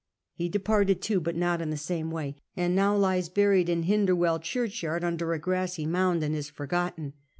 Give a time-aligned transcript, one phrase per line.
[0.33, 4.41] He departed, too, but not in the same way, and now lies buried in Hinderwcll
[4.41, 7.13] churchyard, under a grassy mound, and is forgotten.